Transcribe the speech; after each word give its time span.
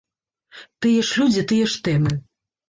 Тыя 0.85 1.03
ж 1.09 1.21
людзі, 1.21 1.45
тыя 1.53 1.69
ж 1.75 1.85
тэмы. 1.89 2.17